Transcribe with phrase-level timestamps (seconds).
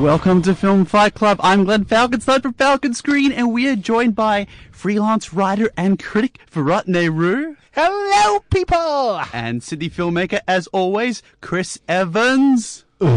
[0.00, 1.38] Welcome to Film Fight Club.
[1.42, 6.38] I'm Glenn Falkenstein from Falcon Screen, and we are joined by freelance writer and critic
[6.50, 7.56] Virat Nehru.
[7.72, 9.20] Hello, people!
[9.34, 12.86] And Sydney filmmaker, as always, Chris Evans.
[13.02, 13.08] You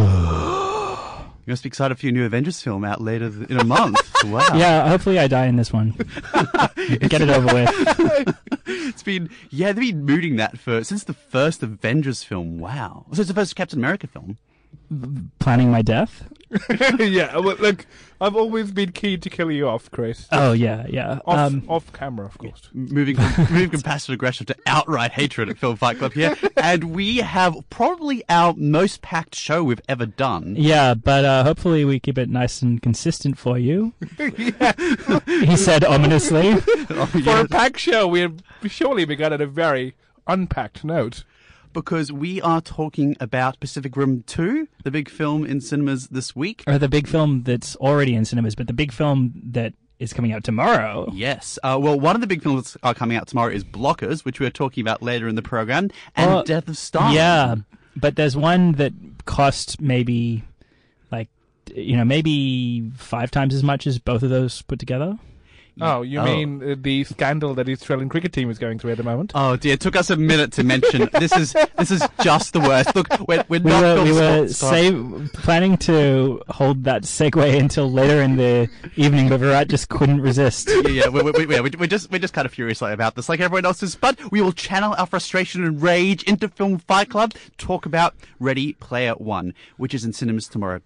[1.47, 3.97] must be excited for your new Avengers film out later th- in a month.
[4.25, 4.45] wow.
[4.53, 5.91] Yeah, hopefully I die in this one.
[6.99, 8.37] Get it over with.
[8.65, 12.59] It's been, yeah, they've been mooting that for, since the first Avengers film.
[12.59, 13.05] Wow.
[13.13, 14.37] So it's the first Captain America film.
[15.39, 16.27] Planning my death?
[16.99, 17.87] yeah, well, look,
[18.21, 20.27] I've always been keen to kill you off, Chris.
[20.31, 21.17] Oh, yeah, yeah.
[21.25, 22.69] Off, Um, off camera, of course.
[22.73, 26.93] moving from, moving from passive aggression to outright hatred at Film Fight Club here, and
[26.95, 30.55] we have probably our most packed show we've ever done.
[30.55, 33.93] yeah, but uh, hopefully we keep it nice and consistent for you.
[34.17, 36.51] he said ominously.
[36.91, 38.35] Oh, For a packed show, we have
[38.67, 39.95] surely begun at a very
[40.27, 41.23] unpacked note.
[41.73, 46.63] Because we are talking about Pacific Rim 2, the big film in cinemas this week.
[46.67, 50.31] Or the big film that's already in cinemas, but the big film that is coming
[50.33, 51.09] out tomorrow.
[51.13, 51.57] Yes.
[51.63, 54.39] Uh, well, one of the big films that are coming out tomorrow is Blockers, which
[54.39, 57.13] we're talking about later in the program, and Oh, Death of Stalin.
[57.13, 57.55] Yeah,
[57.95, 58.93] but there's one that
[59.25, 60.43] cost maybe,
[61.11, 61.29] like,
[61.73, 65.17] you know, maybe five times as much as both of those put together.
[65.81, 66.23] Oh, you Oh.
[66.25, 69.31] mean uh, the scandal that the Australian cricket team is going through at the moment?
[69.33, 71.09] Oh dear, it took us a minute to mention.
[71.19, 72.95] this is this is just the worst.
[72.95, 77.03] Look, we're, we're We not were, film we were spot- save, planning to hold that
[77.03, 80.69] segue until later in the evening, but Virat just couldn't resist.
[80.69, 83.15] yeah, yeah, we, we, we, yeah, we- we're just we're just kind of furious about
[83.15, 83.95] this, like everyone else is.
[83.95, 87.33] But we will channel our frustration and rage into Film Fight Club.
[87.57, 90.81] Talk about Ready Player One, which is in cinemas tomorrow.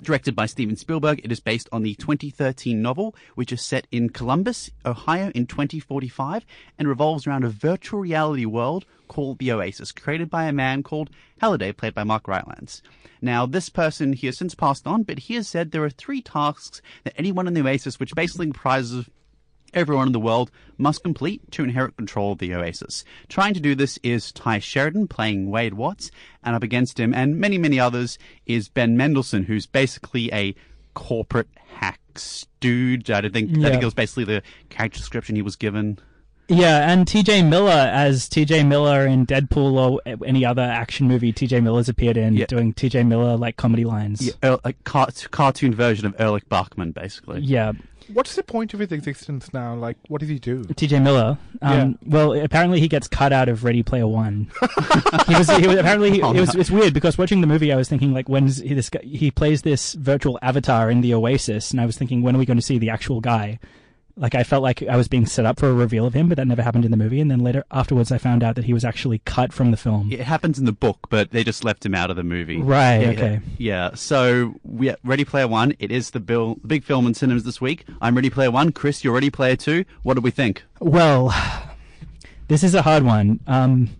[0.00, 4.10] Directed by Steven Spielberg, it is based on the 2013 novel, which is set in
[4.10, 6.46] Columbus, Ohio in 2045,
[6.78, 11.10] and revolves around a virtual reality world called the Oasis, created by a man called
[11.40, 12.80] Halliday, played by Mark Rylance.
[13.20, 16.22] Now, this person, he has since passed on, but he has said there are three
[16.22, 19.08] tasks that anyone in the Oasis, which basically comprises
[19.74, 23.04] everyone in the world must complete to inherit control of the Oasis.
[23.28, 26.10] Trying to do this is Tye Sheridan playing Wade Watts,
[26.42, 30.54] and up against him, and many, many others, is Ben Mendelsohn, who's basically a
[30.94, 33.10] corporate hack stooge.
[33.10, 35.98] I don't think, I think it was basically the character description he was given.
[36.50, 41.62] Yeah, and TJ Miller as TJ Miller in Deadpool or any other action movie TJ
[41.62, 42.46] Miller's appeared in, Yeah.
[42.46, 44.26] doing TJ Miller like comedy lines.
[44.26, 47.42] Yeah, er, a car- cartoon version of Erlich Bachman, basically.
[47.42, 47.72] Yeah,
[48.12, 49.74] What's the point of his existence now?
[49.74, 50.64] Like, what does he do?
[50.64, 51.38] TJ Miller.
[51.60, 54.50] Um, Well, apparently he gets cut out of Ready Player One.
[55.26, 56.54] he was, he was apparently he, Oh, it was.
[56.54, 56.60] no.
[56.60, 59.00] It's weird because watching the movie, I was thinking like, when's he, this guy?
[59.02, 62.46] He plays this virtual avatar in the Oasis, and I was thinking, when are we
[62.46, 63.58] going to see the actual guy?
[64.18, 66.36] Like, I felt like I was being set up for a reveal of him, but
[66.36, 67.20] that never happened in the movie.
[67.20, 70.12] And then later, afterwards, I found out that he was actually cut from the film.
[70.12, 72.60] It happens in the book, but they just left him out of the movie.
[72.60, 73.40] Right, Yeah, okay.
[73.58, 73.94] Yeah.
[73.94, 75.74] So, we Ready Player One.
[75.78, 77.84] It is the bill, the big film in cinemas this week.
[78.00, 78.72] I'm Ready Player One.
[78.72, 79.84] Chris, you're Ready Player Two.
[80.02, 80.64] What do we think?
[80.80, 81.32] Well,
[82.48, 83.40] this is a hard one.
[83.46, 83.90] Um,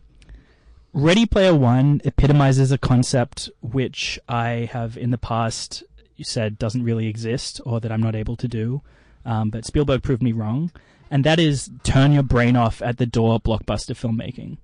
[0.93, 5.85] Ready Player One epitomizes a concept which I have in the past
[6.23, 8.83] said doesn't really exist or that I'm not able to do.
[9.28, 10.72] Um, but Spielberg proved me wrong.
[11.11, 14.56] And that is turn your brain off at the door blockbuster filmmaking.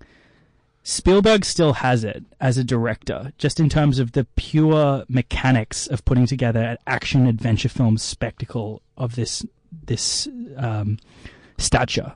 [0.82, 6.04] Spielberg still has it as a director, just in terms of the pure mechanics of
[6.04, 9.46] putting together an action adventure film spectacle of this
[9.86, 10.98] this um,
[11.56, 12.14] stature.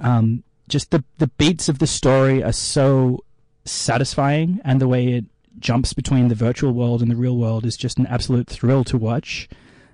[0.00, 3.24] Um, just the the beats of the story are so
[3.66, 5.24] satisfying, and the way it
[5.58, 8.96] jumps between the virtual world and the real world is just an absolute thrill to
[8.96, 9.50] watch.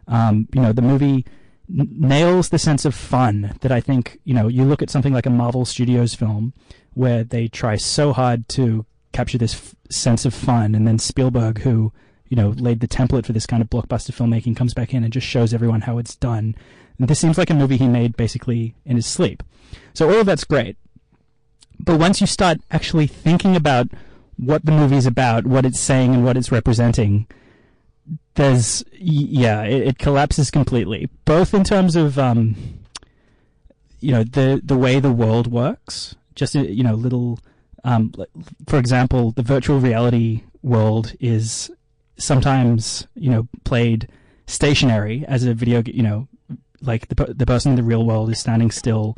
[0.07, 1.25] Um, you know, the movie
[1.73, 4.49] nails the sense of fun that I think you know.
[4.49, 6.53] You look at something like a Marvel Studios film
[6.95, 11.61] where they try so hard to capture this f- sense of fun, and then Spielberg,
[11.61, 11.93] who
[12.29, 15.13] you know laid the template for this kind of blockbuster filmmaking, comes back in and
[15.13, 16.55] just shows everyone how it's done.
[16.99, 19.43] And this seems like a movie he made basically in his sleep.
[19.95, 20.77] So all of that's great.
[21.81, 23.89] But once you start actually thinking about
[24.37, 27.27] what the movie's about, what it's saying, and what it's representing,
[28.35, 31.09] there's yeah, it, it collapses completely.
[31.25, 32.57] Both in terms of um,
[34.01, 37.39] you know the the way the world works, just uh, you know little
[37.85, 38.13] um,
[38.67, 41.71] for example, the virtual reality world is
[42.17, 44.09] sometimes you know played
[44.47, 46.29] stationary as a video, you know,
[46.81, 49.17] like the the person in the real world is standing still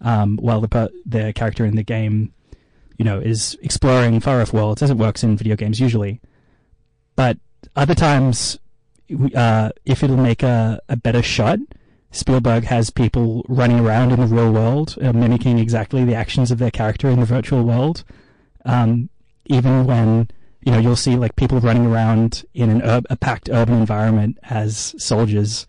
[0.00, 2.32] um, while the the character in the game,
[2.98, 6.20] you know, is exploring far off worlds as it works in video games usually.
[7.16, 7.38] But
[7.74, 8.58] other times,
[9.34, 11.58] uh, if it'll make a, a better shot,
[12.10, 16.58] Spielberg has people running around in the real world, uh, mimicking exactly the actions of
[16.58, 18.04] their character in the virtual world.
[18.64, 19.10] Um,
[19.46, 20.28] even when
[20.66, 24.36] you know, you'll see like people running around in an ur- a packed urban environment
[24.42, 25.66] as soldiers.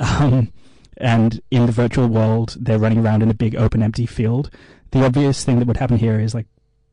[0.00, 0.52] Um,
[0.96, 4.50] and in the virtual world, they're running around in a big open empty field.
[4.90, 6.46] The obvious thing that would happen here is like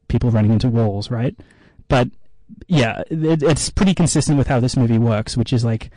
[0.10, 1.36] people running into walls, right?
[1.88, 2.10] But
[2.68, 5.92] yeah, it, it's pretty consistent with how this movie works, which is like,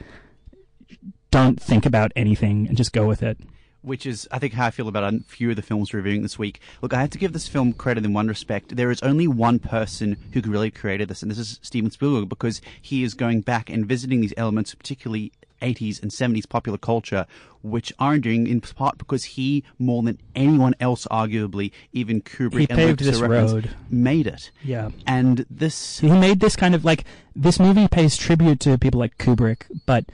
[1.31, 3.39] don't think about anything and just go with it.
[3.83, 6.39] which is I think how I feel about a few of the films reviewing this
[6.39, 6.61] week.
[6.81, 8.77] Look, I have to give this film credit in one respect.
[8.77, 12.61] There is only one person who really created this, and this is Steven Spielberg, because
[12.81, 15.33] he is going back and visiting these elements, particularly
[15.63, 17.27] 80s and 70s popular culture,
[17.63, 22.67] which aren't doing in part because he, more than anyone else, arguably, even Kubrick He
[22.69, 23.71] and paved this road.
[23.89, 24.51] made it.
[24.63, 24.91] Yeah.
[25.07, 27.05] And this He made this kind of like
[27.35, 30.05] this movie pays tribute to people like Kubrick, but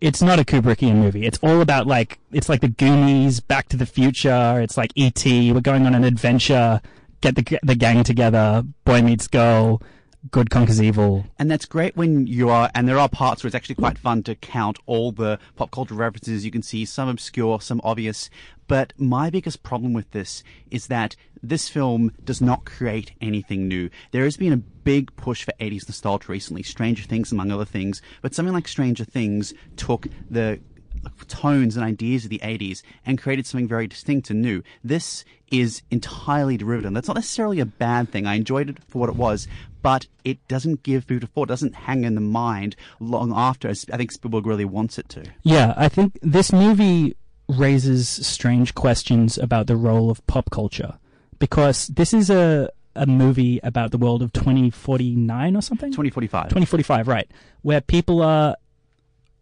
[0.00, 1.24] it's not a Kubrickian movie.
[1.24, 4.60] It's all about like it's like the Goonies, Back to the Future.
[4.60, 5.52] It's like E.T.
[5.52, 6.80] We're going on an adventure.
[7.22, 8.64] Get the the gang together.
[8.84, 9.80] Boy meets girl.
[10.30, 11.26] Good conquers evil.
[11.38, 14.22] And that's great when you are, and there are parts where it's actually quite fun
[14.24, 18.30] to count all the pop culture references you can see, some obscure, some obvious.
[18.66, 23.90] But my biggest problem with this is that this film does not create anything new.
[24.10, 28.00] There has been a big push for 80s nostalgia recently, Stranger Things among other things,
[28.22, 30.60] but something like Stranger Things took the
[31.28, 34.62] tones and ideas of the 80s and created something very distinct and new.
[34.82, 36.92] This is entirely derivative.
[36.94, 38.26] That's not necessarily a bad thing.
[38.26, 39.46] I enjoyed it for what it was,
[39.82, 41.44] but it doesn't give food for thought.
[41.44, 45.08] It doesn't hang in the mind long after, as I think Spielberg really wants it
[45.10, 45.24] to.
[45.42, 47.16] Yeah, I think this movie
[47.48, 50.98] raises strange questions about the role of pop culture
[51.38, 55.90] because this is a a movie about the world of 2049 or something.
[55.90, 56.44] 2045.
[56.44, 57.30] 2045, right?
[57.62, 58.56] Where people are,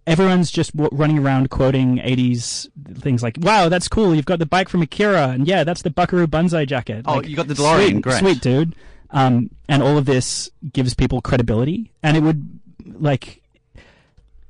[0.06, 2.68] everyone's just w- running around quoting 80s
[2.98, 4.14] things like, "Wow, that's cool!
[4.14, 7.28] You've got the bike from Akira, and yeah, that's the Buckaroo Banzai jacket." Oh, Like,
[7.28, 8.18] you got the DeLorean, sweet, great.
[8.18, 8.74] sweet dude.
[9.10, 12.58] Um, and all of this gives people credibility, and it would
[12.98, 13.40] like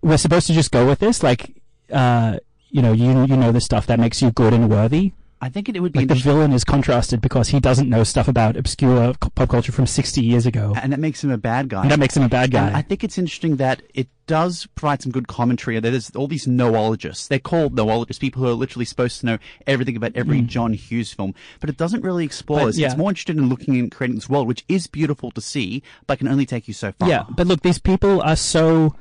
[0.03, 1.55] we're supposed to just go with this, like,
[1.93, 2.39] uh,
[2.71, 5.13] you know, you you know the stuff that makes you good and worthy.
[5.41, 8.03] I think it, it would be Like the villain is contrasted because he doesn't know
[8.05, 11.69] stuff about obscure pop culture from 60 years ago, and that makes him a bad
[11.69, 11.83] guy.
[11.83, 12.69] and that makes him a bad guy.
[12.69, 15.79] And I think it's interesting that it does provide some good commentary.
[15.81, 17.29] There's all these noologists.
[17.29, 21.13] They're called noologists, people who are literally supposed to know everything about every John Hughes
[21.13, 21.35] film.
[21.61, 22.63] But it doesn't really explore Mm.
[22.63, 22.79] But, this.
[22.79, 22.87] yeah.
[22.87, 26.19] It's more interested in looking and creating this world, which is beautiful to see, but
[26.19, 27.09] can only take you so far.
[27.09, 28.95] Yeah, but look, these people are so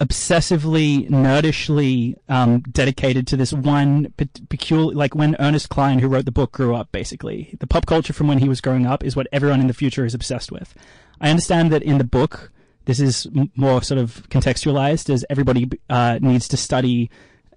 [0.00, 4.12] obsessively, nerdishly um, dedicated to this one
[4.48, 6.92] peculiar, like when Ernest Cline, who wrote the book, grew up.
[6.92, 9.74] Basically, the pop culture from when he was growing up is what everyone in the
[9.74, 10.74] future is obsessed with.
[11.20, 12.52] I understand that in the book,
[12.84, 17.10] this is more sort of contextualized, as everybody uh, needs to study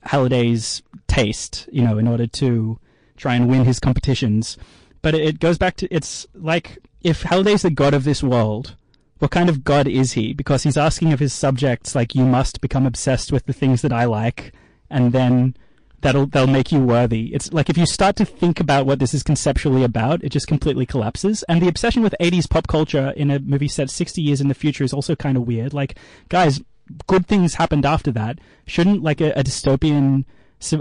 [0.03, 2.79] Halliday's taste, you know, in order to
[3.17, 4.57] try and win his competitions.
[5.03, 8.75] But it goes back to it's like if Halliday's the god of this world
[9.21, 10.33] what kind of god is he?
[10.33, 13.93] Because he's asking of his subjects, like, you must become obsessed with the things that
[13.93, 14.51] I like,
[14.89, 15.55] and then
[16.01, 17.31] that'll they'll make you worthy.
[17.31, 20.47] It's like if you start to think about what this is conceptually about, it just
[20.47, 21.43] completely collapses.
[21.43, 24.55] And the obsession with 80s pop culture in a movie set 60 years in the
[24.55, 25.71] future is also kind of weird.
[25.71, 26.59] Like, guys,
[27.05, 28.39] good things happened after that.
[28.65, 30.25] Shouldn't like a, a dystopian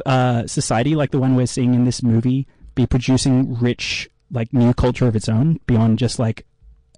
[0.06, 4.72] uh, society like the one we're seeing in this movie be producing rich, like, new
[4.72, 6.46] culture of its own beyond just like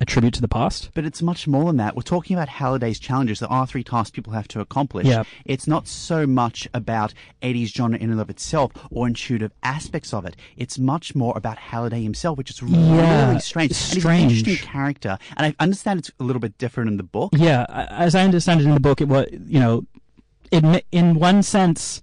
[0.02, 0.90] a tribute to the past?
[0.94, 1.94] But it's much more than that.
[1.96, 3.38] We're talking about Halliday's challenges.
[3.40, 5.06] There are three tasks people have to accomplish.
[5.06, 5.22] Yeah.
[5.44, 10.26] It's not so much about 80s genre in and of itself or intuitive aspects of
[10.26, 10.36] it.
[10.56, 13.70] It's much more about Halliday himself, which is Yeah, really strange.
[13.70, 14.70] it's And he's an interesting strange.
[14.70, 15.18] character.
[15.36, 17.30] And I understand it's a little bit different in the book.
[17.36, 19.86] Yeah, as I understand it in the book, it was you know,
[20.50, 22.02] it in one sense,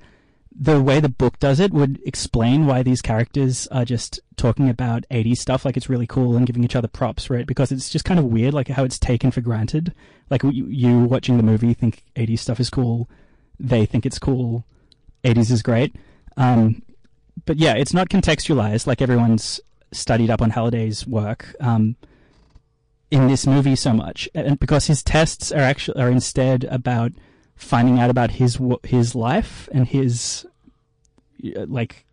[0.61, 5.05] the way the book does it would explain why these characters are just talking about
[5.09, 7.47] 80s stuff like it's really cool and giving each other props, right?
[7.47, 9.93] Because it's just kind of weird, like how it's taken for granted.
[10.29, 13.09] Like you, you watching the movie think 80s stuff is cool,
[13.57, 14.65] they think it's cool,
[15.23, 15.95] 80s is great.
[16.35, 16.81] Um,
[17.45, 19.61] but yeah, it's not contextualized like everyone's
[19.93, 21.55] studied up on Halliday's work.
[21.61, 21.95] Um,
[23.11, 27.11] in this movie so much, and because his tests are actually are instead about
[27.59, 30.47] finding out about his his life and his
[31.45, 32.05] uh, like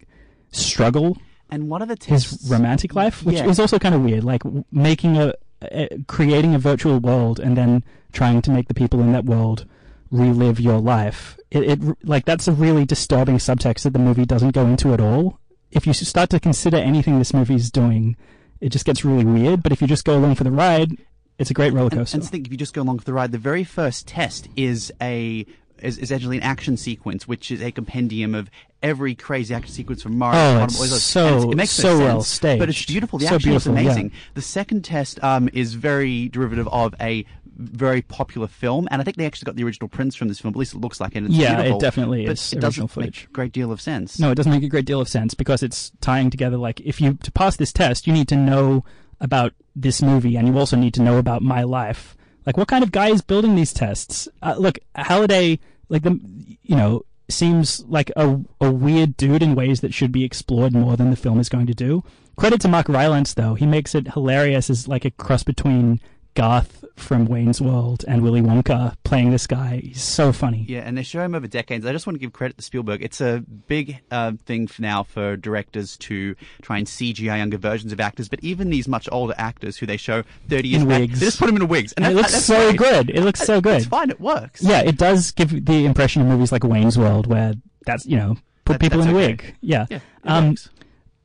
[0.52, 1.16] struggle,
[1.50, 3.48] And what are the his romantic life, which Yeah.
[3.48, 7.84] is also kind of weird, like making a, a creating a virtual world and then
[8.12, 9.64] trying to make the people in that world
[10.10, 11.38] relive your life.
[11.50, 15.00] It, it like that's a really disturbing subtext that the movie doesn't go into at
[15.00, 15.38] all.
[15.70, 18.16] If you start to consider anything this movie is doing,
[18.60, 19.62] it just gets really weird.
[19.62, 20.96] But if you just go along for the ride,
[21.38, 22.16] it's a great roller And, coaster.
[22.16, 24.48] and to think if you just go along for the ride, the very first test
[24.56, 25.46] is a
[25.82, 28.48] is, is actually an action sequence, which is a compendium of
[28.82, 30.38] every crazy action sequence from Mario.
[30.40, 31.02] Oh, Autumn it's Oilers.
[31.02, 33.18] so- And it's- it makes so no well sense, but it's beautiful.
[33.18, 33.90] The So action beautiful, is yeah.
[33.90, 34.12] amazing.
[34.32, 37.26] The second test um, is very derivative of a
[37.58, 40.54] very popular film, and I think they actually got the original prints from this film.
[40.54, 41.24] At least it looks like it.
[41.24, 43.22] It's Yeah, it definitely is It doesn't footage.
[43.24, 44.18] make a great deal of sense.
[44.18, 47.02] No, it doesn't make a great deal of sense because it's tying together like if
[47.02, 48.82] you to pass this test, you need to know
[49.20, 52.16] about this movie and you also need to know about my life.
[52.44, 54.28] Like what kind of guy is building these tests?
[54.42, 55.58] Uh, look, Halliday
[55.88, 56.18] like the
[56.62, 60.96] you know seems like a a weird dude in ways that should be explored more
[60.96, 62.04] than the film is going to do.
[62.36, 63.54] Credit to Mark Rylance though.
[63.54, 66.00] He makes it hilarious as like a cross between
[66.36, 69.80] Garth from Wayne's World and Willy Wonka playing this guy.
[69.82, 70.64] He's so funny.
[70.68, 71.84] Yeah, and they show him over decades.
[71.84, 73.02] I just want to give credit to Spielberg.
[73.02, 77.92] It's a big uh, thing for now for directors to try and CGI younger versions
[77.92, 81.00] of actors, but even these much older actors who they show 30 years In back,
[81.00, 81.20] wigs.
[81.20, 81.92] they just put them in wigs.
[81.94, 82.78] And that- it looks that's so great.
[82.78, 83.10] good.
[83.10, 83.76] It looks so good.
[83.78, 84.10] It's fine.
[84.10, 84.62] It works.
[84.62, 88.36] Yeah, it does give the impression of movies like Wayne's World, where that's you know
[88.64, 89.26] put That- people in a okay.
[89.28, 89.54] wig.
[89.60, 89.86] Yeah.
[89.90, 90.54] Yeah, Um,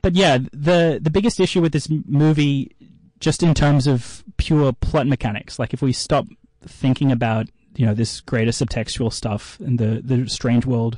[0.02, 2.72] but yeah, the the biggest issue with this movie,
[3.20, 6.26] just in terms of pure plot mechanics, like if we stop
[6.66, 10.98] thinking about you know this greater subtextual stuff and the the strange world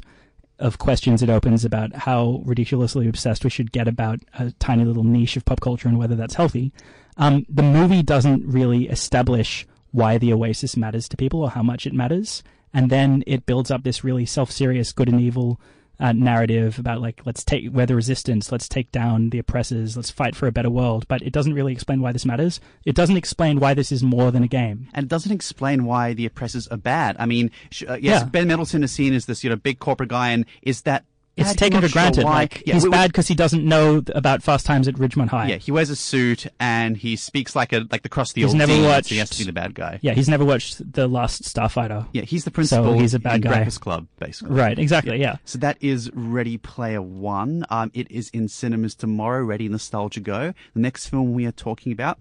[0.60, 5.04] of questions it opens about how ridiculously obsessed we should get about a tiny little
[5.04, 6.72] niche of pop culture and whether that's healthy.
[7.18, 11.86] Um, the movie doesn't really establish why the Oasis matters to people or how much
[11.86, 15.60] it matters, and then it builds up this really self-serious good and evil
[16.04, 20.12] uh, narrative about like let's take we're the resistance, let's take down the oppressors, let's
[20.12, 21.08] fight for a better world.
[21.08, 22.60] But it doesn't really explain why this matters.
[22.86, 24.90] It doesn't explain why this is more than a game.
[24.94, 27.16] and it doesn't explain why the oppressors are bad.
[27.20, 28.26] I mean, sh- uh, yes, Yeah.
[28.26, 31.56] Ben Mendelsohn is seen as this, you know, big corporate guy, and is that It's
[31.56, 32.26] taken for sure granted.
[32.26, 32.34] Why?
[32.42, 35.30] Like yeah, he's we- we- bad because he doesn't know about Fast Times at Ridgemont
[35.30, 35.48] High.
[35.48, 38.58] Yeah, he wears a suit and he speaks like a like the crusty He's old
[38.58, 39.98] never watched- so he has to be the bad guy.
[40.02, 42.06] Yeah, he's never watched the Last Starfighter.
[42.14, 43.00] Yeah, he's the principal.
[43.00, 43.50] he's a bad in guy.
[43.50, 44.54] Breakfast Club, basically.
[44.56, 45.20] Right, exactly.
[45.20, 45.38] Yeah.
[45.46, 47.66] So that is Ready Player One.
[47.70, 49.44] Um, it is in cinemas tomorrow.
[49.44, 50.54] Ready Nostalgia Go.
[50.76, 52.20] The next film we are talking about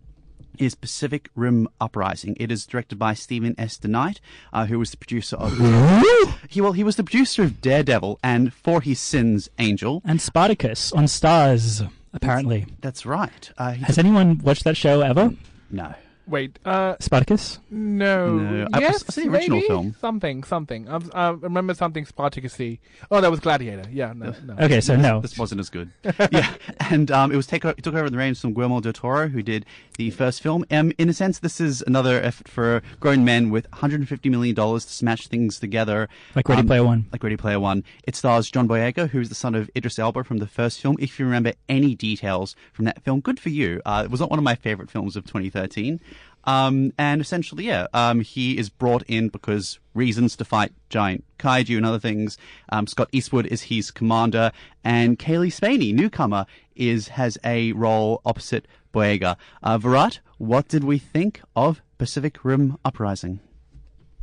[0.59, 2.37] is Pacific Rim Uprising.
[2.39, 3.79] It is directed by Stephen S.
[3.79, 4.19] DeKnight,
[4.53, 5.53] uh, who was the producer of.
[6.49, 10.03] he well, he was the producer of Daredevil and For His Sins, Angel.
[10.05, 12.67] And Spartacus on Starz, apparently.
[12.81, 13.51] That's right.
[13.59, 15.35] Uh, Has anyone watched that show ever?
[15.71, 15.95] no.
[16.27, 17.59] Wait, uh, Spartacus?
[17.71, 18.37] no.
[18.39, 19.67] No, I- yes, it's the original maybe?
[19.69, 19.97] film.
[20.01, 20.89] Something, something.
[20.89, 22.79] I, I remember something Spartacusy.
[23.11, 23.85] Oh, that was Gladiator.
[23.91, 24.55] Yeah, no, no.
[24.61, 25.21] Okay, so no.
[25.21, 25.91] This wasn't as good.
[26.33, 26.55] yeah,
[26.91, 29.43] and um, it was take, it took over the reins from Guillermo del Toro, who
[29.43, 29.67] did
[29.99, 30.65] the first film.
[30.71, 34.85] Um, in a sense, this is another effort for grown men with 150 million dollars
[34.85, 37.07] to smash things together, Like Ready um, Player One.
[37.13, 37.85] Like Ready Player One.
[38.05, 40.97] It stars John Boyega, who is the son of Idris Elba from the first film.
[41.01, 43.81] If you remember any details from that film, good for you.
[43.85, 46.01] Uh, it was not one of my favorite films of 2013.
[46.45, 51.77] Um, and essentially, yeah, um, he is brought in because reasons to fight giant kaiju
[51.77, 52.39] and other things.
[52.71, 54.53] Um, Scott Eastwood is his commander,
[54.85, 59.37] and Cailee Spaeny, newcomer, is has a role opposite Boyega.
[59.63, 63.41] Uh, Virat, what did we think of Pacific Rim Uprising?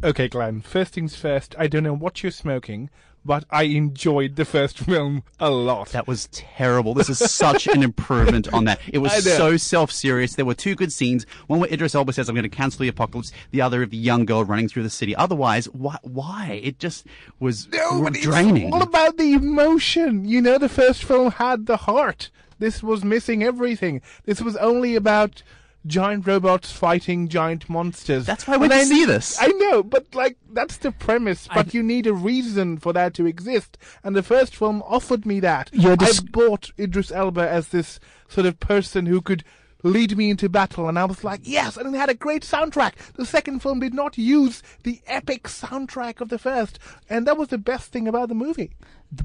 [0.03, 0.61] Okay, Glenn.
[0.61, 1.55] First things first.
[1.59, 2.89] I don't know what you're smoking,
[3.25, 5.89] but I enjoyed the first film a lot.
[5.89, 6.93] That was terrible.
[6.93, 8.79] This is such an improvement on that.
[8.87, 10.35] It was so self-serious.
[10.35, 11.25] There were two good scenes.
[11.47, 13.97] One where Idris Elba says, "I'm going to cancel the apocalypse." The other of the
[13.97, 15.13] young girl running through the city.
[15.17, 15.97] Otherwise, why?
[16.03, 16.61] Why?
[16.63, 17.05] It just
[17.41, 18.67] was No, but draining.
[18.67, 20.23] It's all about the emotion.
[20.23, 22.29] You know, the first film had the heart.
[22.57, 24.01] This was missing everything.
[24.25, 25.43] This was only about
[25.85, 28.25] giant robots fighting giant monsters.
[28.25, 29.37] That's why I went And to see this.
[29.41, 31.47] I know, but like that's the premise.
[31.53, 35.39] But you need a reason for that to exist, and the first film offered me
[35.39, 35.69] that.
[35.73, 39.43] You're I bought Idris Elba as this sort of person who could
[39.83, 42.93] lead me into battle, and I was like, yes, and it had a great soundtrack.
[43.15, 47.49] The second film did not use the epic soundtrack of the first, and that was
[47.49, 48.71] the best thing about the movie.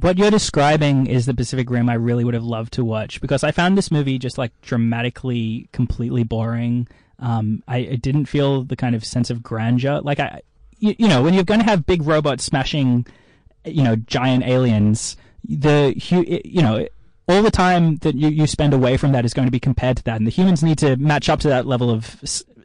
[0.00, 3.44] What you're describing is the Pacific Rim I really would have loved to watch because
[3.44, 6.88] I found this movie just like dramatically completely boring.
[7.18, 10.00] Um, I, I didn't feel the kind of sense of grandeur.
[10.00, 10.40] Like I,
[10.78, 13.06] you, you know, when you're going to have big robots smashing,
[13.64, 16.86] you know, giant aliens, the you know.
[17.26, 19.96] All the time that you, you spend away from that is going to be compared
[19.98, 22.22] to that, and the humans need to match up to that level of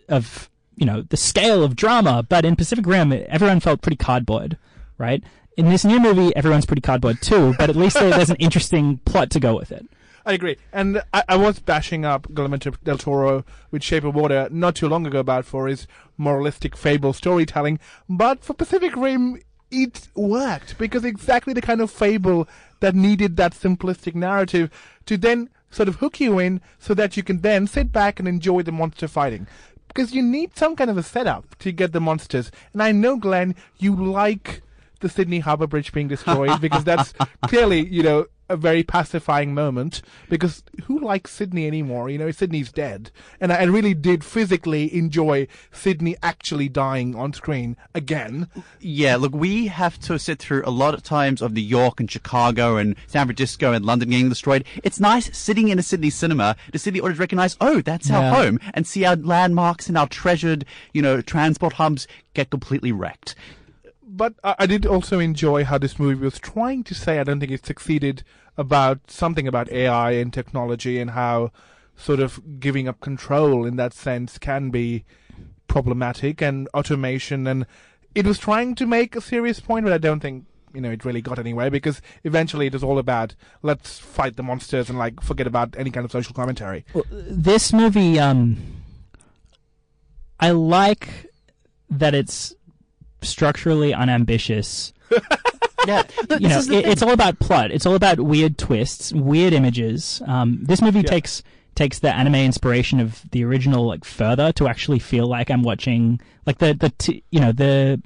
[0.10, 2.24] of you know the scale of drama.
[2.28, 4.58] But in Pacific Rim, everyone felt pretty cardboard,
[4.98, 5.24] right?
[5.58, 8.98] In this new movie, everyone's pretty cardboard too, but at least there, there's an interesting
[9.00, 9.86] plot to go with it.
[10.25, 10.58] I agree.
[10.72, 14.88] And I, I was bashing up Guillermo del Toro with Shape of Water not too
[14.88, 15.88] long ago about for his
[16.18, 22.48] moralistic fable storytelling, but for Pacific Rim, it worked because exactly the kind of fable
[22.80, 24.70] that needed that simplistic narrative
[25.06, 28.28] to then sort of hook you in so that you can then sit back and
[28.28, 29.48] enjoy the monster fighting.
[29.88, 32.52] Because you need some kind of a setup to get the monsters.
[32.74, 34.62] And I know, Glenn, you like
[35.00, 37.14] the Sydney Harbour Bridge being destroyed because that's
[37.48, 42.10] clearly, you know, a very pacifying moment because who likes Sydney anymore?
[42.10, 47.77] You know, Sydney's dead, and I, really did physically enjoy Sydney actually dying on screen
[47.94, 48.50] again.
[48.79, 52.10] Yeah, look, we have to sit through a lot of times of New York and
[52.10, 54.65] Chicago and San Francisco and London getting destroyed.
[54.84, 58.34] It's nice sitting in a Sydney cinema to see the audience recognize, oh, that's our
[58.34, 63.36] home, and see our landmarks and our treasured, you know, transport hubs get completely wrecked.
[64.20, 67.20] But I, I did also enjoy how this movie was trying to say.
[67.20, 68.24] I don't think it succeeded
[68.58, 71.52] about something about AI and technology and how
[71.96, 75.06] sort of giving up control in that sense can be
[75.68, 77.66] problematic and automation and
[78.16, 81.06] it was trying to make a serious point, but I don't think you know it
[81.06, 85.22] really got anywhere because eventually it was all about let's fight the monsters and like
[85.22, 86.86] forget about any kind of social commentary.
[86.94, 88.58] Well, this movie, um,
[90.40, 91.32] I like
[91.90, 92.54] that it's
[93.22, 94.94] structurally unambitious.
[95.88, 97.72] Yeah, look, You this know, is it, it's all about plot.
[97.72, 100.22] It's all about weird twists, weird images.
[100.28, 101.10] Um, this movie Yeah.
[101.10, 101.42] takes
[101.74, 106.20] takes the anime inspiration of the original like further to actually feel like I'm watching
[106.46, 108.02] like the the t- you know the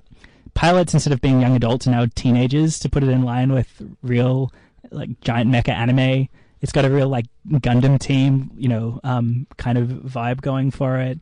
[0.54, 3.82] pilots instead of being young adults are now teenagers to put it in line with
[4.04, 4.54] real
[4.92, 6.30] like giant mecha anime.
[6.62, 11.00] It's got a real like Gundam team, you know, um, kind of vibe going for
[11.00, 11.20] it.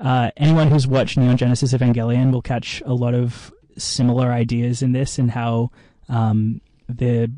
[0.00, 4.92] Uh, anyone who's watched Neon Genesis Evangelion will catch a lot of similar ideas in
[4.92, 5.70] this and how
[6.08, 7.30] um, the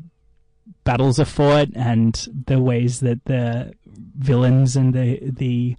[0.83, 3.73] battles are fought and the ways that the
[4.17, 5.75] villains and the the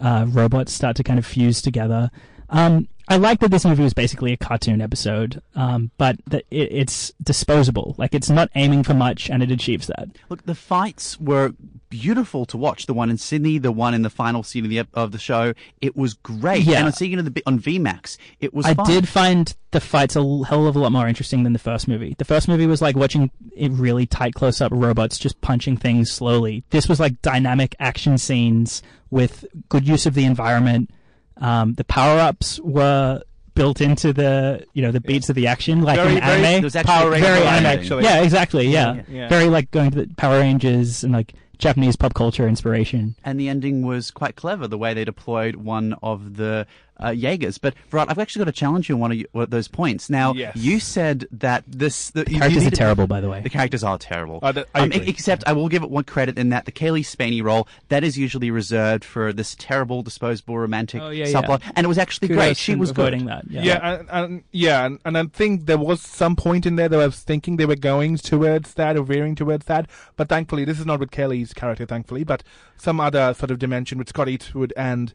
[0.00, 2.10] uh, robots start to kind of fuse together.
[2.50, 6.72] Um, I like that this movie was basically a cartoon episode, um, but that it,
[6.72, 7.94] it's disposable.
[7.98, 10.08] Like it's not aiming for much, and it achieves that.
[10.28, 11.52] Look, the fights were
[11.88, 12.86] beautiful to watch.
[12.86, 15.54] The one in Sydney, the one in the final scene of the of the show,
[15.80, 16.64] it was great.
[16.64, 16.78] Yeah.
[16.78, 18.66] and on seeing it on, the, on VMAX, it was.
[18.66, 18.86] I fun.
[18.86, 22.14] did find the fights a hell of a lot more interesting than the first movie.
[22.18, 26.10] The first movie was like watching it really tight close up robots just punching things
[26.10, 26.64] slowly.
[26.70, 30.90] This was like dynamic action scenes with good use of the environment.
[31.38, 33.22] Um, the power ups were
[33.54, 36.60] built into the you know the beats of the action like Very- in very- anime.
[36.60, 38.04] There was Power Rangers very anime, actually.
[38.04, 38.68] Yeah, exactly.
[38.68, 39.02] Yeah.
[39.08, 39.28] Yeah.
[39.28, 43.14] very like going to the Power Rangers and like Japanese pop culture inspiration.
[43.24, 46.66] and the ending was quite clever the way they deployed one of the
[46.98, 47.58] uh, Jaegers.
[47.58, 49.68] But Virat, I've actually got to challenge you on one of, you, one of those
[49.68, 50.08] points.
[50.10, 50.56] Now, Yes.
[50.56, 53.40] you said that this the, you- you Characters are needed- terrible, by the way.
[53.42, 54.38] The characters are terrible.
[54.42, 55.08] Uh, th- I Um, agree.
[55.08, 58.16] except I will give it one credit in that the Cailee Spaeny role that is
[58.16, 61.72] usually reserved for this terrible disposable romantic Oh, yeah, subplot, yeah.
[61.76, 62.56] and it was actually Kudos great.
[62.56, 63.08] She was good.
[63.14, 63.44] avoiding that.
[63.50, 63.62] Yeah.
[63.62, 67.00] Yeah, and, and yeah, and, and I think there was some point in there that
[67.00, 70.78] I was thinking they were going towards that or veering towards that, but thankfully this
[70.80, 72.42] is not with Kelly's character, thankfully, but
[72.76, 75.14] some other sort of dimension with Scott Eastwood and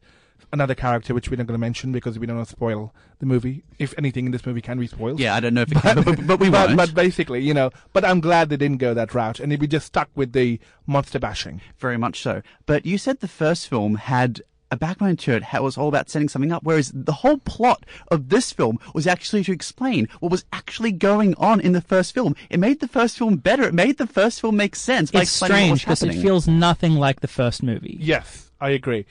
[0.51, 3.25] another character which we're not going to mention because we don't want to spoil the
[3.25, 3.63] movie.
[3.79, 5.19] If anything in this movie can be spoiled.
[5.19, 6.77] Yeah, I don't know if it can, but, but we but, won't.
[6.77, 9.87] but basically, you know, but I'm glad they didn't go that route, and we just
[9.87, 11.61] stuck with the monster bashing.
[11.77, 12.41] Very much so.
[12.65, 15.43] But you said the first film had a backbone to it.
[15.53, 19.05] It was all about setting something up, whereas the whole plot of this film was
[19.05, 22.35] actually to explain what was actually going on in the first film.
[22.49, 23.63] It made the first film better.
[23.63, 26.21] It made the first film make sense by It's explaining what was strange because it
[26.21, 27.97] feels nothing like the first movie.
[27.99, 29.05] Yes, I agree.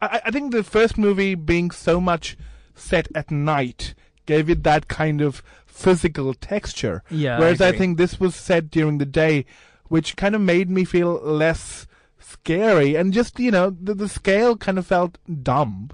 [0.00, 2.36] I, I think the first movie being so much
[2.74, 3.94] set at night
[4.26, 7.02] gave it that kind of physical texture.
[7.10, 7.78] Yeah, Whereas I, agree.
[7.78, 9.44] think this was set during the day,
[9.88, 11.86] which kind of made me feel less
[12.18, 15.90] scary and just you know the, the scale kind of felt dumb.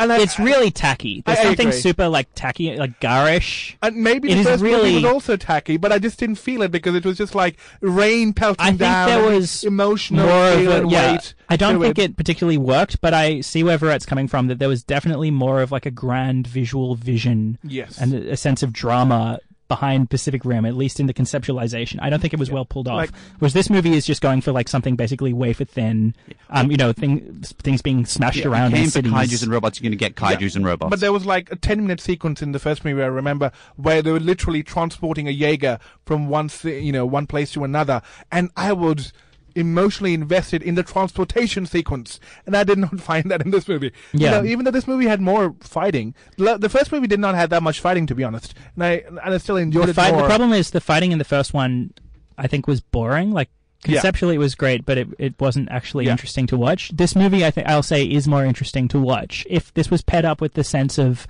[0.00, 1.22] And I, It's really tacky.
[1.24, 1.80] There's I- I something agree.
[1.80, 3.76] super like tacky, like garish.
[3.82, 6.62] And maybe It the is first movie was also tacky, but I just didn't feel
[6.62, 9.08] it because it was just like rain pelting I think down.
[9.08, 11.12] there was emotional more of a, yeah.
[11.12, 11.34] weight.
[11.48, 14.46] I don't think it particularly worked, but I see where Virat's coming from.
[14.48, 18.00] That there was definitely more of like a grand visual vision Yes.
[18.00, 19.38] and a sense of drama
[19.70, 21.98] behind Pacific Rim, at least in the conceptualization.
[22.02, 22.96] I don't think it was well pulled off.
[22.96, 26.14] Like- Whereas this movie is just going for like something basically wafer thin.
[26.50, 29.50] Um, you know, thing, things being smashed Yeah, around you in came for kaijus and
[29.52, 30.90] robots, you're going to get kaijus and robots.
[30.90, 34.02] But there was like a 10 minute sequence in the first movie I remember where
[34.02, 38.02] they were literally transporting a Jaeger from one, ci- you know, one place to another.
[38.32, 39.12] And I was
[39.54, 42.20] emotionally invested in the transportation sequence.
[42.46, 43.92] And I did not find that in this movie.
[44.12, 44.30] You Yeah.
[44.32, 46.14] know, even though this movie had more fighting.
[46.36, 48.54] The first movie did not have that much fighting, to be honest.
[48.74, 50.22] And I, and I still enjoyed the, it fight, more.
[50.22, 51.92] the problem is the fighting in the first one,
[52.38, 53.30] I think, was boring.
[53.32, 53.48] Like
[53.86, 53.94] Yeah.
[53.94, 56.12] conceptually, it was great, but it, it wasn't actually Yeah.
[56.12, 56.90] interesting to watch.
[56.94, 59.46] This movie, I think, I'll say, is more interesting to watch.
[59.48, 61.26] If this was paired up with the sense of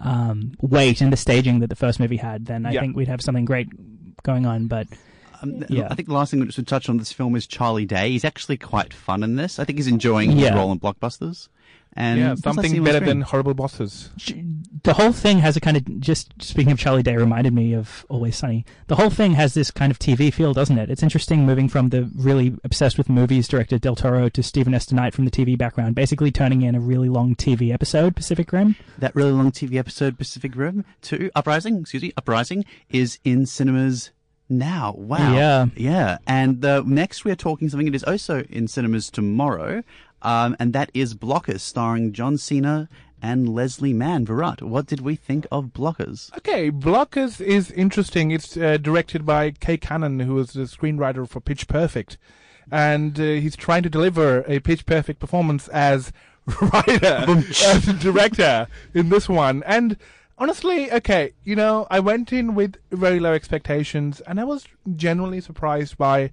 [0.00, 2.80] um, weight and the staging that the first movie had, then I Yeah.
[2.80, 3.68] think we'd have something great
[4.22, 4.66] going on.
[4.66, 4.86] But
[5.42, 5.88] Um, Yeah.
[5.90, 8.10] I think the last thing we just would touch on this film is Charlie Day.
[8.10, 9.58] He's actually quite fun in this.
[9.58, 10.48] I think he's enjoying Yeah.
[10.48, 11.48] his role in blockbusters.
[11.94, 14.10] And yeah, it's nice to see something better than horrible bosses.
[14.84, 18.06] the whole thing has a kind of just speaking of Charlie Day reminded me of
[18.08, 18.64] Always Sunny.
[18.86, 20.88] The whole thing has this kind of TV feel, doesn't it?
[20.88, 24.92] It's interesting moving from the really obsessed with movies director Del Toro to Stephen S.
[24.92, 28.76] Knight from the TV background, basically turning in a really long TV episode, Pacific Rim.
[28.98, 31.78] that really long TV episode, Pacific Rim Two Uprising.
[31.80, 34.12] Excuse me, Uprising is in cinemas
[34.50, 34.94] now.
[34.96, 35.34] Wow.
[35.34, 35.66] Yeah.
[35.76, 36.18] Yeah.
[36.26, 39.82] And uh, next we are talking something that is also in cinemas tomorrow,
[40.22, 42.88] um, and that is Blockers, starring John Cena
[43.22, 44.24] and Leslie Mann.
[44.24, 46.34] Virat, what did we think of Blockers?
[46.38, 48.30] Okay, Blockers is interesting.
[48.30, 52.18] It's uh, directed by Kay Cannon, who is the screenwriter for Pitch Perfect.
[52.72, 56.12] And uh, he's trying to deliver a Pitch Perfect performance as
[56.60, 57.24] writer,
[57.64, 59.62] as director in this one.
[59.64, 59.96] And
[60.40, 65.40] honestly, okay, you know, I went in with very low expectations, and I was genuinely
[65.40, 66.32] surprised by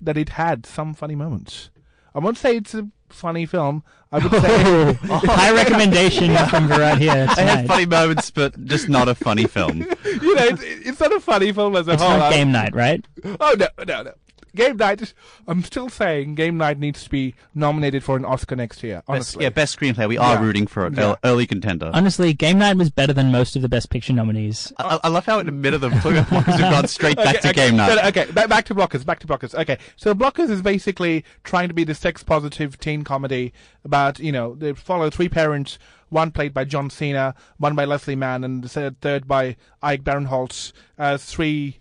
[0.00, 1.70] that it had some funny moments.
[2.14, 3.84] I won't say it's a funny film.
[4.10, 4.92] I would say oh,
[5.24, 9.78] High recommendation from Virat here I had funny moments, but just not a funny film.
[10.04, 12.16] you know, it's, it's not a funny film as a It's whole.
[12.18, 13.04] not game night, right?
[13.24, 14.12] Oh no, no, no.
[14.56, 15.00] Game Night.
[15.02, 15.14] is.
[15.46, 18.96] I'm still saying Game Night needs to be nominated for an Oscar next year.
[18.96, 20.08] Best, Honestly, yeah, best screenplay.
[20.08, 20.42] We are Yeah.
[20.42, 21.16] rooting for an Yeah.
[21.24, 21.90] early contender.
[21.92, 24.72] Honestly, Game Night was better than most of the Best Picture nominees.
[24.78, 27.36] I, I love how in the middle of talking about Blockers, we've gone straight back
[27.36, 27.94] okay, to okay, game night.
[27.94, 29.04] no, okay, back, back to Blockers.
[29.04, 29.54] Back to Blockers.
[29.54, 33.52] Okay, so Blockers is basically trying to be the sex-positive teen comedy
[33.84, 38.16] about you know they follow three parents, one played by John Cena, one by Leslie
[38.16, 41.78] Mann, and the third- third by Ike Barinholtz as three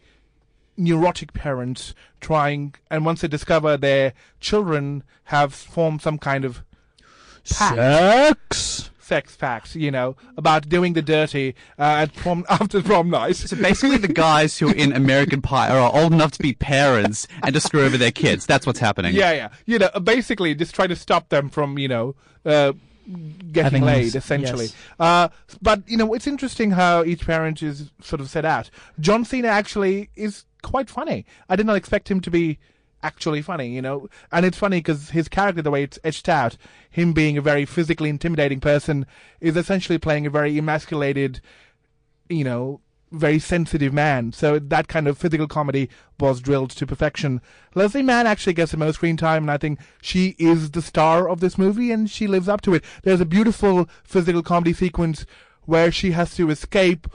[0.77, 6.63] neurotic parents trying, and once they discover their children have formed some kind of
[7.49, 8.53] pact.
[8.55, 8.89] Sex.
[8.99, 13.35] sex facts, you know, about doing the dirty uh, at prom after prom night.
[13.37, 17.27] So basically, the guys who are in American Pie are old enough to be parents
[17.43, 18.45] and to screw over their kids.
[18.45, 19.15] That's what's happening.
[19.15, 22.73] yeah, yeah, you know, basically just try to stop them from, you know, uh,
[23.53, 24.65] getting Having laid, this- essentially.
[24.65, 24.75] yes.
[24.99, 25.29] Uh,
[25.61, 28.69] but you know, it's interesting how each parent is sort of set out.
[28.99, 31.25] John Cena actually is quite funny.
[31.47, 32.59] I did not expect him to be
[33.01, 34.09] actually funny, you know.
[34.31, 36.57] And it's funny because his character, the way it's etched out,
[36.89, 39.05] him being a very physically intimidating person,
[39.39, 41.39] is essentially playing a very emasculated,
[42.27, 44.33] you know, very sensitive man.
[44.33, 47.39] So that kind of physical comedy was drilled to perfection.
[47.73, 51.29] Leslie Mann actually gets the most screen time, and I think she is the star
[51.29, 52.83] of this movie, and she lives up to it.
[53.03, 55.25] There's a beautiful physical comedy sequence
[55.65, 57.07] where she has to escape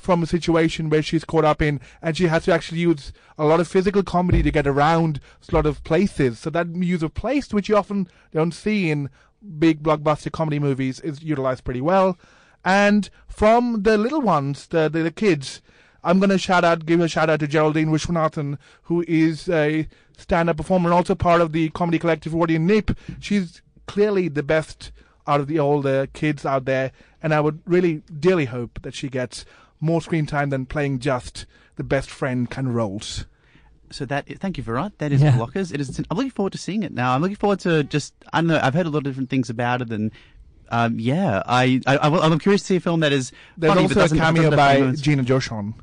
[0.00, 3.44] from a situation where she's caught up in, and she has to actually use a
[3.44, 6.38] lot of physical comedy to get around a lot of places.
[6.38, 9.10] So that use of place, which you often don't see in
[9.58, 12.18] big blockbuster comedy movies, is utilized pretty well.
[12.64, 15.62] And from the little ones, the the, the kids,
[16.02, 19.86] I'm going to shout out, give a shout out to Geraldine Viswanathan, who is a
[20.16, 22.90] stand-up performer and also part of the comedy collective Freudian Nip.
[23.20, 24.92] She's clearly the best
[25.26, 29.08] out of the older kids out there, and I would really dearly hope that she
[29.08, 29.44] gets
[29.80, 33.26] more screen time than playing just the best friend kind of roles.
[33.90, 34.98] So that thank you, Virat.
[34.98, 35.32] That is Yeah.
[35.32, 35.72] Blockers.
[35.74, 35.98] It is.
[36.10, 37.14] I'm looking forward to seeing it now.
[37.14, 38.14] I'm looking forward to just.
[38.32, 38.60] I don't know.
[38.62, 40.12] I've heard a lot of different things about it, and
[40.70, 43.32] um, yeah, I, I, I will- I'm curious to see a film that is.
[43.56, 45.74] There's funny, but also a cameo by Gina Gershon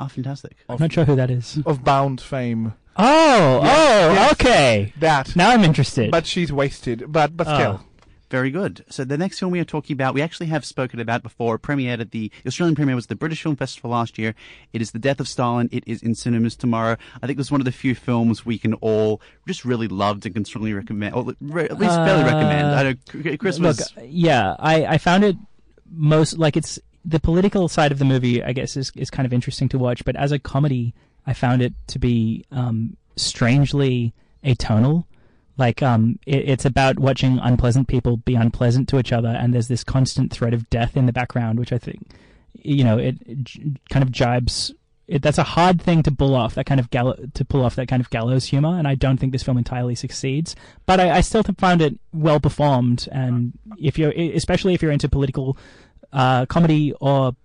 [0.00, 0.56] Oh, fantastic!
[0.68, 1.58] I'm not sure who that is.
[1.64, 2.74] of Bound fame.
[2.96, 4.32] Oh, oh, Yes.
[4.32, 4.92] okay.
[4.98, 6.10] That, Now I'm interested.
[6.10, 7.04] but she's wasted.
[7.10, 7.80] But but Oh.
[8.34, 8.84] Very good.
[8.90, 11.54] So the next film we are talking about, we actually have spoken about before.
[11.54, 14.34] It premiered at the Australian premiere was the British Film Festival last year.
[14.72, 15.68] It is The Death of Stalin.
[15.70, 16.96] It is in cinemas tomorrow.
[17.22, 20.26] I think this is one of the few films we can all just really loved
[20.26, 21.20] and can strongly recommend, or
[21.60, 22.66] at least fairly Uh, recommend.
[22.74, 22.94] I know
[23.60, 25.36] Look, yeah, I, I found it
[25.92, 28.42] most like it's the political side of the movie.
[28.42, 30.92] I guess is is kind of interesting to watch, but as a comedy,
[31.24, 35.04] I found it to be um, strangely atonal.
[35.56, 39.68] Like um, it, it's about watching unpleasant people be unpleasant to each other, and there's
[39.68, 42.10] this constant threat of death in the background, which I think,
[42.54, 43.48] you know, it, it
[43.88, 44.72] kind of jibes.
[45.06, 46.54] It, that's a hard thing to pull off.
[46.54, 49.18] That kind of gallo- to pull off that kind of gallows humor, and I don't
[49.18, 50.56] think this film entirely succeeds.
[50.86, 55.08] But I, I still found it well performed, and if you're, especially if you're into
[55.08, 55.56] political
[56.12, 57.36] uh, comedy or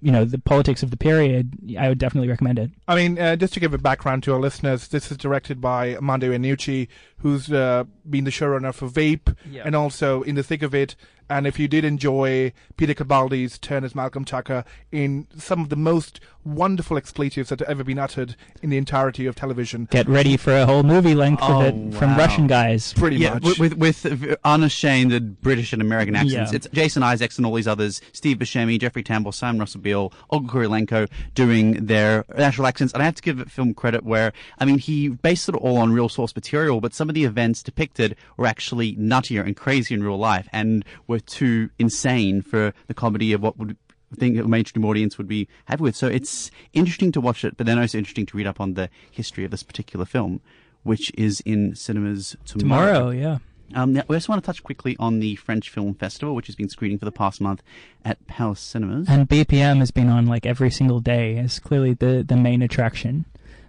[0.00, 2.70] you know the politics of the period, I would definitely recommend it.
[2.86, 5.94] I mean, uh, just to give a background to our listeners, this is directed by
[5.94, 9.62] Armando Iannucci, who's uh, been the showrunner for Veep, Yeah.
[9.64, 10.94] and also In the Thick of It,
[11.28, 15.76] And if you did enjoy Peter Capaldi's turn as Malcolm Tucker in some of the
[15.76, 20.36] most wonderful expletives that have ever been uttered in the entirety of television, Get ready
[20.36, 22.14] for a whole movie length Oh, of it from.
[22.16, 22.92] Russian guys.
[22.92, 23.58] pretty yeah, much.
[23.58, 26.52] with, with with unashamed British and American accents.
[26.52, 26.56] Yeah.
[26.56, 30.48] It's Jason Isaacs and all these others, Steve Buscemi, Jeffrey Tambor, Simon Russell Beale, Olga
[30.48, 32.92] Kurylenko doing their natural accents.
[32.92, 35.78] And I have to give it film credit where, I mean, he based it all
[35.78, 39.96] on real source material, but some of the events depicted were actually nuttier and crazier
[39.96, 43.76] in real life and were too insane for the comedy of what would
[44.14, 45.96] think a mainstream audience would be happy with.
[45.96, 48.88] So it's interesting to watch it, but then also interesting to read up on the
[49.10, 50.40] history of this particular film,
[50.82, 53.38] which is in cinemas Tomorrow, yeah.
[53.74, 56.54] um, now, we also want to touch quickly on the French Film Festival, which has
[56.54, 57.62] been screening for the past month
[58.04, 59.08] at Palace Cinemas.
[59.08, 61.36] And BPM has been on like every single day.
[61.36, 63.24] It's clearly the, the main attraction.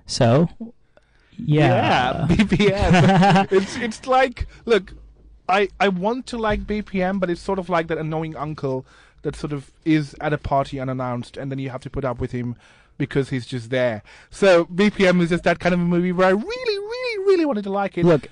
[0.06, 0.50] So,
[1.38, 2.28] yeah.
[2.30, 3.52] BPM.
[3.52, 4.94] it's it's like look,
[5.48, 8.86] I I want to like BPM, but it's sort of like that annoying uncle
[9.22, 12.20] that sort of is at a party unannounced, and then you have to put up
[12.20, 12.56] with him
[12.98, 14.04] because he's just there.
[14.30, 17.64] So BPM is just that kind of a movie where I really, really, really wanted
[17.66, 18.06] to like it.
[18.06, 18.28] Look,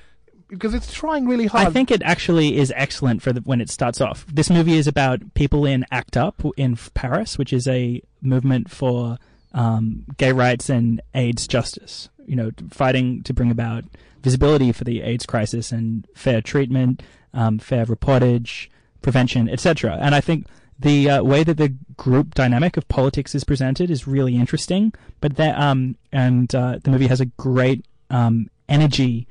[0.48, 1.68] because it's trying really hard.
[1.68, 4.26] I think it actually is excellent for the, when it starts off.
[4.32, 9.18] This movie is about people in ACT UP in Paris, which is a movement for
[9.54, 12.10] um, gay rights and AIDS justice.
[12.26, 13.84] You know, fighting to bring about
[14.22, 18.70] visibility for the AIDS crisis and fair treatment, um, fair reportage,
[19.02, 19.98] prevention, etc.
[20.02, 20.48] And I think
[20.80, 24.94] the uh, way that the group dynamic of politics is presented is really interesting.
[25.22, 29.28] But that um, and uh, the movie has a great um, energy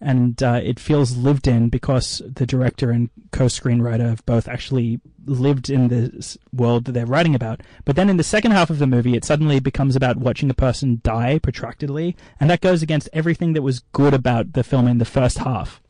[0.00, 5.70] and uh, it feels lived in because the director and co-screenwriter have both actually lived
[5.70, 7.62] in this world that they're writing about.
[7.84, 10.54] But then in the second half of the movie, it suddenly becomes about watching a
[10.54, 14.98] person die protractedly, and that goes against everything that was good about the film in
[14.98, 15.80] the first half.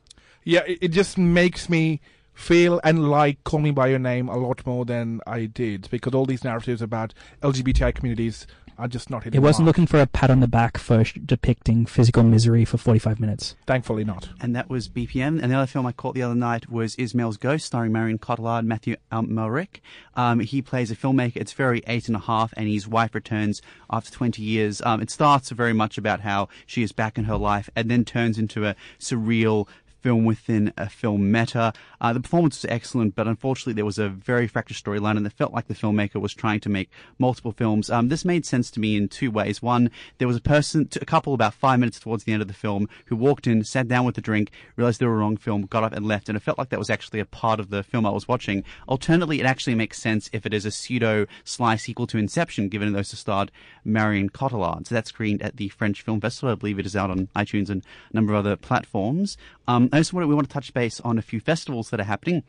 [0.44, 2.00] yeah, it, just makes me
[2.32, 6.14] feel and like Call Me by Your Name a lot more than I did because
[6.14, 8.46] all these narratives about LGBTI communities
[8.78, 9.38] are just not hitting.
[9.38, 9.76] It the wasn't mark.
[9.76, 13.54] looking for a pat on the back for sh- depicting physical misery for 45 minutes.
[13.66, 14.28] Thankfully, not.
[14.40, 15.42] and that was BPM.
[15.42, 18.60] And the other film I caught the other night was Ismael's Ghost, starring Marion Cotillard
[18.60, 19.80] and Matthew um, Malrick.
[20.14, 21.36] Um, he plays a filmmaker.
[21.36, 24.80] It's very eight and a half, and his wife returns after 20 years.
[24.82, 28.04] Um, it starts very much about how she is back in her life, and then
[28.04, 29.68] turns into a surreal
[30.00, 31.72] film within a film meta.
[32.00, 35.32] Uh, the performance was excellent, but unfortunately there was a very fractured storyline, and it
[35.32, 37.90] felt like the filmmaker was trying to make multiple films.
[37.90, 39.60] Um, this made sense to me in two ways.
[39.60, 42.54] One, there was a person, a couple about five minutes towards the end of the
[42.54, 45.84] film, who walked in, sat down with a drink, realized they were wrong film, got
[45.84, 48.06] up and left, and it felt like that was actually a part of the film
[48.06, 48.64] I was watching.
[48.88, 52.92] Alternatively, it actually makes sense if it is a pseudo sly sequel to Inception, given
[52.92, 53.50] those starred
[53.84, 54.86] Marion Cotillard.
[54.86, 56.52] So that's screened at the French Film Festival.
[56.52, 57.82] I believe it is out on iTunes and
[58.12, 59.36] a number of other platforms.
[59.68, 61.90] Um, Um, I just want to, we want to touch base on a few festivals
[61.90, 62.42] that are happening.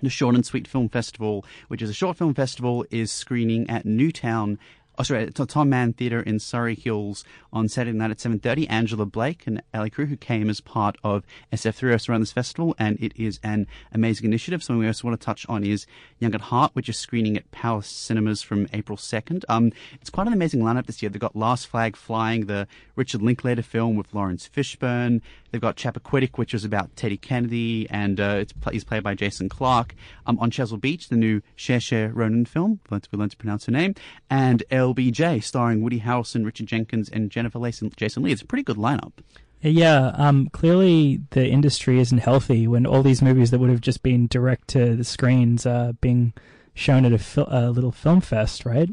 [0.00, 3.84] The Short and Sweet Film Festival, which is a short film festival, is screening at
[3.84, 4.58] Newtown.
[5.00, 8.66] Oh, sorry, Tom Mann Theatre in Surry Hills on Saturday night at 7.30.
[8.68, 12.98] Angela Blake and Ali Crew, who came as part of SF3, around this festival, and
[12.98, 14.60] it is an amazing initiative.
[14.60, 15.86] Something we also want to touch on is
[16.18, 19.44] Young at Heart, which is screening at Palace Cinemas from April 2nd.
[19.48, 21.10] Um, it's quite an amazing lineup this year.
[21.10, 25.20] They've got Last Flag Flying, the Richard Linklater film with Laurence Fishburne.
[25.52, 29.48] They've got Chappaquiddick, which is about Teddy Kennedy, and uh, it's he's played by Jason
[29.48, 29.94] Clarke.
[30.26, 33.94] Um, on Chesil Beach, the new Saoirse Ronan film, we learned, to pronounce her name,
[34.28, 34.62] and
[34.94, 38.32] LBJ, starring Woody Harrelson, Richard Jenkins, and Jennifer Lacey, Jason Lee.
[38.32, 39.12] It's a pretty good lineup.
[39.60, 44.02] Yeah, um, clearly the industry isn't healthy when all these movies that would have just
[44.04, 46.32] been direct to the screens are being
[46.74, 48.88] shown at a, fil- a little film fest, right?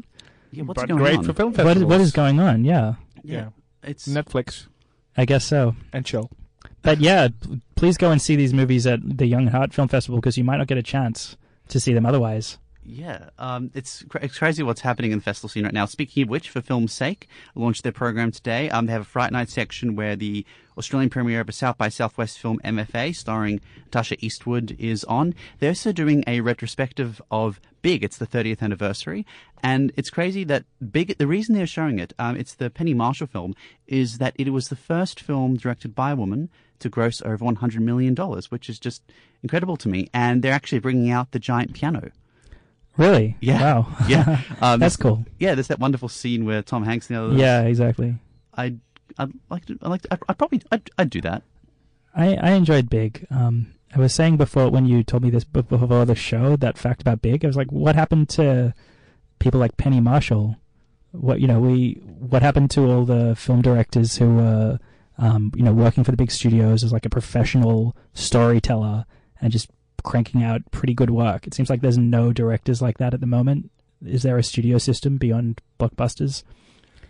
[0.50, 1.24] Yeah, what's but going great on?
[1.24, 1.82] for film What festivals.
[1.82, 2.64] is, what is going on?
[2.64, 3.50] Yeah, Yeah.
[3.84, 4.66] It's Netflix
[5.16, 5.76] I guess so.
[5.92, 6.30] and chill.
[6.82, 7.28] But yeah,
[7.76, 10.42] please go and see these movies at the Young at Heart Film Festival because you
[10.44, 11.36] might not get a chance
[11.68, 12.58] to see them otherwise.
[12.88, 15.86] Yeah, um, it's, it's crazy what's happening in the festival scene right now.
[15.86, 18.70] Speaking of which, for film's sake, launched their program today.
[18.70, 20.46] Um, they have a Fright Night section where the
[20.78, 25.34] Australian premiere of a South by Southwest film MFA, starring Tasha Eastwood, is on.
[25.58, 28.04] They're also doing a retrospective of Big.
[28.04, 29.26] It's the 30th anniversary,
[29.64, 31.18] and it's crazy that Big.
[31.18, 33.56] The reason they're showing it, um, it's the Penny Marshall film,
[33.88, 37.82] is that it was the first film directed by a woman to gross over 100
[37.82, 39.02] million dollars, which is just
[39.42, 40.08] incredible to me.
[40.14, 42.12] And they're actually bringing out the giant piano.
[42.96, 43.36] Really?
[43.40, 43.60] Yeah.
[43.60, 43.96] Wow.
[44.08, 45.24] Yeah, um, That's cool.
[45.38, 47.36] Yeah, there's that wonderful scene where Tom Hanks and the.
[47.36, 48.16] Yeah, exactly.
[48.54, 48.80] I'd,
[49.18, 49.78] I'd like to.
[49.82, 50.02] I like.
[50.02, 50.62] To, I'd, I'd probably.
[50.70, 51.42] I'd, I'd do that.
[52.14, 53.26] I, I enjoyed Big.
[53.30, 57.02] Um, I was saying before when you told me this before the show that fact
[57.02, 58.74] about Big, I was like, what happened to
[59.38, 60.56] people like Penny Marshall?
[61.12, 64.78] What you know, we what happened to all the film directors who were
[65.18, 69.04] um, you know working for the big studios as like a professional storyteller
[69.40, 69.70] and just
[70.02, 71.46] cranking out pretty good work.
[71.46, 73.70] It seems like there's no directors like that at the moment.
[74.04, 76.42] Is there a studio system beyond blockbusters?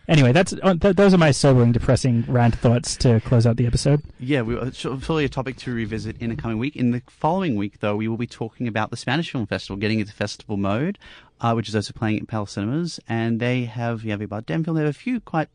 [0.09, 3.67] Anyway, that's uh, th- those are my sobering, depressing rant thoughts to close out the
[3.67, 4.03] episode.
[4.21, 6.77] Yeah, we, it's fully a topic to revisit in the coming week.
[6.77, 9.99] In the following week, though, we will be talking about the Spanish Film Festival, getting
[9.99, 10.97] into festival mode,
[11.41, 14.77] uh, which is also playing at Palace Cinemas, and they have Javier Bardem film.
[14.77, 15.49] They have a few quite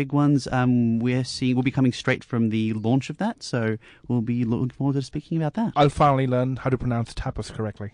[0.00, 0.48] big ones.
[0.50, 3.76] Um, we're seeing we'll be coming straight from the launch of that, so
[4.08, 5.74] we'll be looking forward to speaking about that.
[5.76, 7.92] I'll finally learn how to pronounce tapas correctly.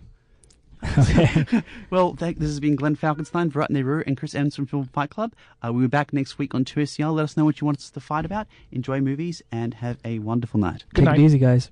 [1.91, 5.11] Well, thank, this has been Glenn Falkenstein, Virat Nehru, and Chris Evans from Film Fight
[5.11, 5.33] Club.
[5.65, 7.13] Uh, we'll be back next week on 2SER.
[7.13, 8.47] Let us know what you want us to fight about.
[8.71, 10.85] Enjoy movies and have a wonderful night.
[10.95, 11.19] Good Take night.
[11.19, 11.71] it easy, guys.